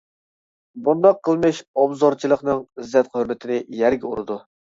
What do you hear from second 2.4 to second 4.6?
ئىززەت-ھۆرمىتىنى يەرگە ئۇرىدۇ.